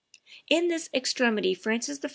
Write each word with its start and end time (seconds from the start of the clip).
In 0.49 0.67
this 0.69 0.89
extremity 0.95 1.53
Francis 1.53 1.99
I. 2.03 2.09